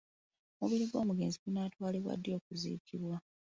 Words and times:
Omubiri 0.61 0.85
gw'omugenzi 0.89 1.37
gunaatwalibwa 1.43 2.13
ddi 2.19 2.29
okuziikibwa? 2.37 3.15